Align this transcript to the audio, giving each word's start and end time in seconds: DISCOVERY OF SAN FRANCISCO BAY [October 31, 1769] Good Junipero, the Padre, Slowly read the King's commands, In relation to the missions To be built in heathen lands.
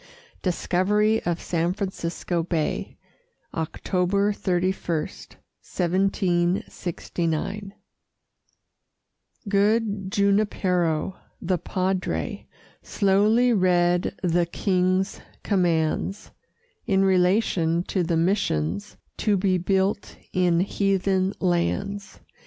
DISCOVERY 0.41 1.21
OF 1.27 1.39
SAN 1.39 1.73
FRANCISCO 1.73 2.41
BAY 2.41 2.97
[October 3.53 4.33
31, 4.33 4.73
1769] 4.97 7.73
Good 9.47 10.11
Junipero, 10.11 11.17
the 11.39 11.59
Padre, 11.59 12.47
Slowly 12.81 13.53
read 13.53 14.15
the 14.23 14.47
King's 14.47 15.21
commands, 15.43 16.31
In 16.87 17.05
relation 17.05 17.83
to 17.83 18.01
the 18.01 18.17
missions 18.17 18.97
To 19.17 19.37
be 19.37 19.59
built 19.59 20.17
in 20.33 20.61
heathen 20.61 21.35
lands. 21.39 22.21